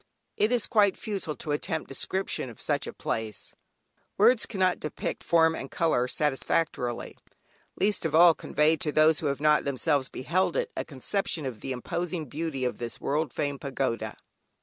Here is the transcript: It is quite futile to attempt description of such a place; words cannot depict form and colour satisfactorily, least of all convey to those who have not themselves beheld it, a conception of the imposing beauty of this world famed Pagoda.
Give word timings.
It 0.35 0.51
is 0.51 0.65
quite 0.65 0.97
futile 0.97 1.35
to 1.35 1.51
attempt 1.51 1.87
description 1.87 2.49
of 2.49 2.59
such 2.59 2.87
a 2.87 2.91
place; 2.93 3.53
words 4.17 4.47
cannot 4.47 4.79
depict 4.79 5.23
form 5.23 5.53
and 5.53 5.69
colour 5.69 6.07
satisfactorily, 6.07 7.15
least 7.79 8.03
of 8.03 8.15
all 8.15 8.33
convey 8.33 8.77
to 8.77 8.91
those 8.91 9.19
who 9.19 9.27
have 9.27 9.39
not 9.41 9.63
themselves 9.63 10.09
beheld 10.09 10.55
it, 10.57 10.71
a 10.75 10.83
conception 10.83 11.45
of 11.45 11.59
the 11.59 11.71
imposing 11.71 12.25
beauty 12.25 12.65
of 12.65 12.79
this 12.79 12.99
world 12.99 13.31
famed 13.31 13.61
Pagoda. 13.61 14.17